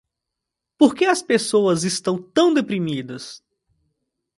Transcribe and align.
Por 0.79 0.95
que 0.95 1.05
as 1.05 1.21
pessoas 1.21 1.83
estão 1.83 2.17
tão 2.19 2.51
deprimidas? 2.55 3.43